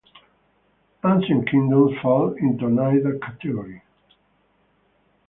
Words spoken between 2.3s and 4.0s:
into neither category.